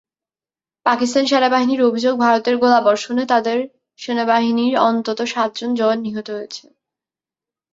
[0.85, 3.57] পাকিস্তান সেনাবাহিনীর অভিযোগ, ভারতের গোলাবর্ষণে তাদের
[3.99, 6.69] সেনাবাহিনীর অন্তত সাতজন জওয়ান নিহত হয়েছেন।